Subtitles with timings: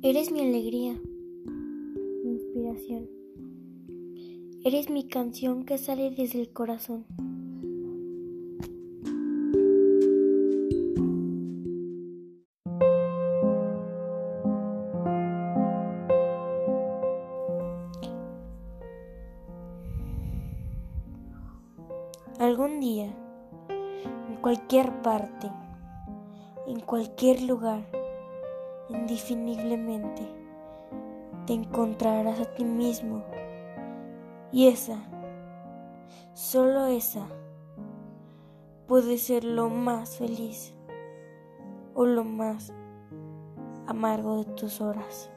[0.00, 0.96] Eres mi alegría,
[2.24, 3.08] mi inspiración.
[4.62, 7.04] Eres mi canción que sale desde el corazón.
[22.38, 23.12] Algún día,
[24.28, 25.50] en cualquier parte,
[26.68, 27.97] en cualquier lugar,
[28.88, 30.22] indefiniblemente,
[31.46, 33.24] te encontrarás a ti mismo.
[34.52, 34.98] Y esa,
[36.34, 37.26] solo esa,
[38.86, 40.74] puede ser lo más feliz
[41.94, 42.72] o lo más
[43.86, 45.30] amargo de tus horas.